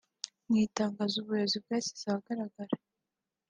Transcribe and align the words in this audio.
Mu 0.47 0.55
itangazo 0.65 1.15
ubu 1.19 1.29
buyobozi 1.29 1.57
bwashyize 1.63 2.03
ahagaragara 2.09 2.73